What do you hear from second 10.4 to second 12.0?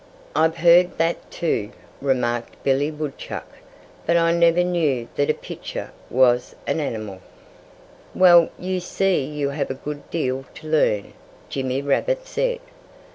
to learn," Jimmy